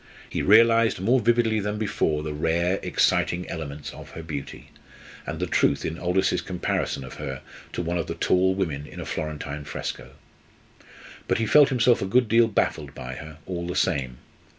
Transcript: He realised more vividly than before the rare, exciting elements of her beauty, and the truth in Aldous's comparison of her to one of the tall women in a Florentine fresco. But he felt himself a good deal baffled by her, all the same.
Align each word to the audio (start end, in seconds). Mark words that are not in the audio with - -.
He 0.27 0.41
realised 0.41 0.99
more 0.99 1.19
vividly 1.19 1.59
than 1.59 1.77
before 1.77 2.23
the 2.23 2.33
rare, 2.33 2.79
exciting 2.81 3.47
elements 3.47 3.91
of 3.93 4.09
her 4.09 4.23
beauty, 4.23 4.71
and 5.27 5.39
the 5.39 5.45
truth 5.45 5.85
in 5.85 5.99
Aldous's 5.99 6.41
comparison 6.41 7.03
of 7.03 7.17
her 7.21 7.43
to 7.73 7.83
one 7.83 7.99
of 7.99 8.07
the 8.07 8.15
tall 8.15 8.55
women 8.55 8.87
in 8.87 8.99
a 8.99 9.05
Florentine 9.05 9.63
fresco. 9.63 10.13
But 11.27 11.37
he 11.37 11.45
felt 11.45 11.69
himself 11.69 12.01
a 12.01 12.05
good 12.07 12.27
deal 12.27 12.47
baffled 12.47 12.95
by 12.95 13.13
her, 13.13 13.37
all 13.45 13.67
the 13.67 13.75
same. 13.75 14.17